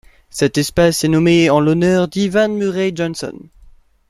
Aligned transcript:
Cette 0.31 0.57
espèce 0.57 1.03
est 1.03 1.09
nommée 1.09 1.51
en 1.51 1.59
l'honneur 1.59 2.07
d'Ivan 2.07 2.49
Murray 2.55 2.91
Johnston. 2.95 3.37